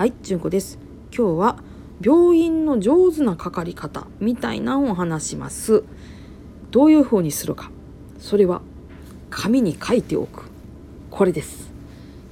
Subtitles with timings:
[0.00, 0.78] はい純子です。
[1.14, 1.58] 今日は
[2.00, 5.84] 病院の上手なかかり方みたいなのを話します。
[6.70, 7.70] どういう風にするか。
[8.18, 8.62] それは
[9.28, 10.44] 紙に書いておく。
[11.10, 11.70] これです。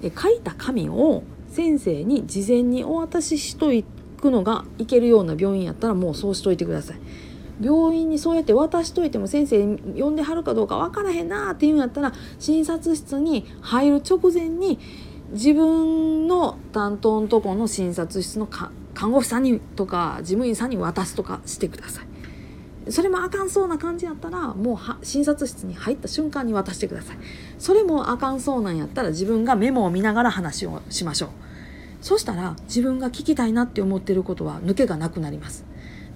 [0.02, 3.84] え書いた紙を先生に事前にお渡ししとい
[4.18, 7.00] くのがいけるような病院やったらもうそうしといてください。
[7.60, 14.78] 病院にそうやって渡しといても先生呼んではるかどうか分からへんなっていうんやったら診察室に入る直前に
[15.32, 18.72] 自分の担当のとこの診察室の看
[19.12, 22.08] 護婦さんにとか事務員さんに渡すとかしてください。
[22.90, 27.18] それもあかんそうな感じやったらもう診察室に入った瞬間に渡してください。
[27.58, 31.28] それもあかんそうなんやったら自分がメモを見ながら話をしましょう。
[32.00, 35.66] そしたら自分が聞きたいなって思ってることは抜けがなくなります。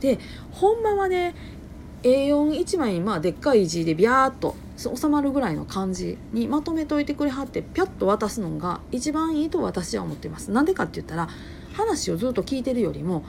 [0.00, 0.18] で
[0.50, 1.34] ほんまはね
[2.02, 11.28] A41 枚にまあでっかい字でビャーっと収まるぐらいの感じにまとめといてくれはってピャッと渡すのが一番いいと私は思ってますなんでかって言ったら
[11.74, 13.24] 話をずっと聞いてるよりも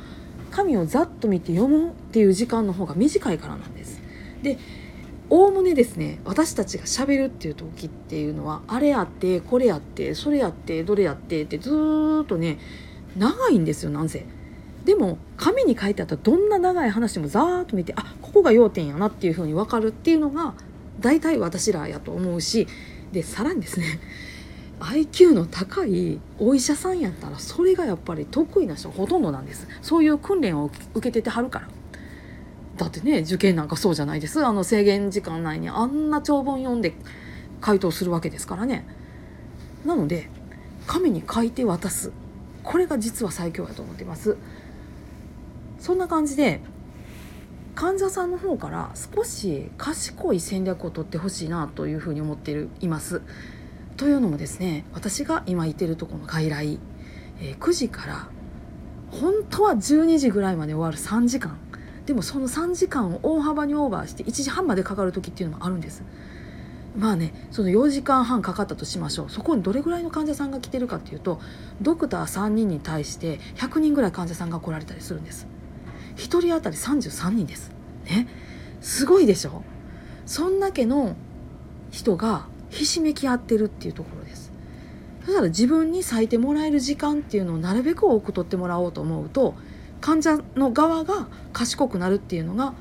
[0.51, 4.01] 紙をざっと見て読むっていう時間の方が短いからなんです
[4.41, 4.57] で
[5.29, 11.71] おおむねですね私たちがしゃべるっていう時っていうのはあれやってこれやってそれやってどれやってってず
[12.23, 12.59] っとね
[13.17, 14.25] 長いんですよなんせ。
[14.85, 20.55] でも紙に書いてあったどんな長い話もざーっと見てあここが要点やなっていうふうに分かるっていうのが
[20.99, 22.67] 大体私らやと思うし
[23.11, 23.99] でさらにですね
[24.79, 29.67] IQ の高いお医者さんやったらそれがやっぱり得意な人ほとんどなんです。
[29.81, 31.69] そういう訓練を受けててはるから。
[32.75, 34.45] だってね受験なんかそうじゃないです。
[34.45, 36.93] あの制限時間内にあんな長文読んで
[37.61, 38.85] 回答するわけですからね。
[39.85, 40.27] なので
[40.85, 42.11] 紙に書いて渡す。
[42.63, 44.35] これが実は最強やと思ってます。
[45.83, 46.61] そんな感じで
[47.75, 53.21] 患者さんの方から少し賢い戦略を取ってほしいなというふうに思っています。
[53.97, 56.79] というのもですね私が今いてるとこの外来、
[57.41, 58.27] えー、9時から
[59.11, 61.57] 本当は12時ぐらいまで終わる3時間
[62.05, 66.03] でもその3時間を大幅にオーバーして1時半までかかる時っていうのもあるんです。
[66.97, 71.41] まあねその4時間半かかったとしましょうそこにどれぐらいの患者さんが来てるかっていうと
[71.81, 75.47] ドクター3人に対して100人ぐらい患者さんが来られたりするんです。
[76.15, 77.71] 1人当たり33人です。
[78.05, 78.27] ね
[78.81, 79.63] すごいでしょ？
[80.25, 81.15] そんだけの
[81.91, 84.51] 人がひしめき合ってるっていうところです。
[85.25, 89.55] そしたら自分に割いてもらえる時間っていうのをなるべく多く取ってもらおうと思うと
[90.01, 92.73] 患者の側が賢くなるっていうのが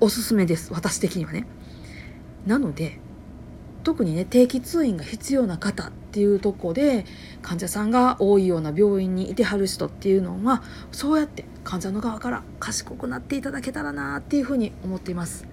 [0.00, 1.46] おすすめです私的にはね。
[2.46, 3.00] なので
[3.84, 7.04] 特にね定期通院が必要な方っていうとこで
[7.42, 15.46] 患者さんが多いような病院にいてはる人っていうのはそうやって患者の側から賢くなっていただけたらなっていうふうに思っています。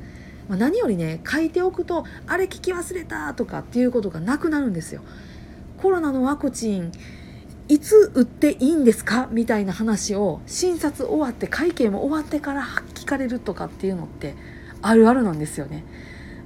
[0.50, 5.02] まあ、何よりね書いておくとあれ聞き忘れたとかっていうことがなくなるんですよ。
[5.78, 6.92] コロナのワクチン
[7.68, 9.30] いつ打っていいんですか？
[9.32, 12.64] みたいな話を診察終わって会計も終わってから
[12.94, 14.36] 聞かれるとかっていうのって
[14.82, 15.86] あるあるなんですよね。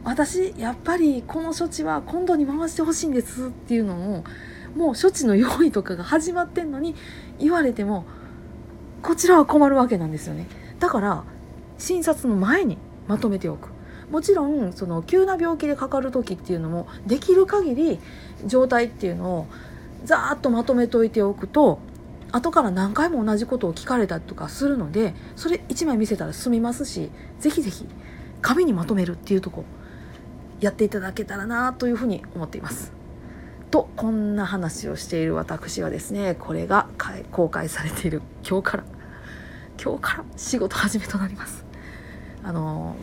[0.05, 4.23] 私やっぱりこの処置は今度に回してほしいんですっていうのを
[4.75, 6.95] もう処置の用意とかが始まってんのに
[7.39, 8.05] 言われても
[9.01, 10.47] こちらは困るわけなんですよね。
[10.79, 11.23] だから
[11.79, 12.77] 診察の前に
[13.07, 13.69] まとめておく。
[14.11, 17.99] もちろんその急な病気でかかる時っていうのもできる限り
[18.45, 19.47] 状態っていうのを
[20.03, 21.79] ざーっとまとめておいておくと
[22.31, 27.87] 後から何回も同じことを聞かれたりとかするのでそれ1枚見せたら済みますし是非是非
[28.41, 29.66] 紙にまとめるっていうとこ。
[30.59, 32.93] やっていただけたらなというふうに思っています。
[33.71, 36.88] とこんな話をしている私はですねこれが
[37.31, 38.83] 公開されている今日から
[39.83, 41.66] 今日から仕事始めとなります。
[42.43, 42.95] あの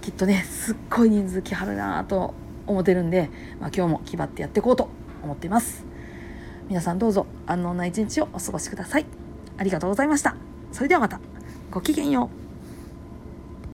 [0.00, 2.34] きっとねすっごい人数来はるなと
[2.66, 4.88] 思ってるんで、まあ、今日も気張ってやっていこうと
[5.22, 5.84] 思っています。
[6.68, 9.06] 皆さんどうぞ安穏な一日をお過ごしください。
[9.58, 10.36] ありがとうございました。
[10.70, 11.20] それではまた。
[11.70, 12.41] ごきげんよう。